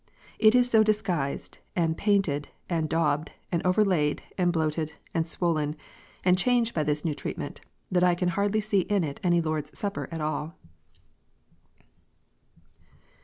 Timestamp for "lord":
9.41-9.65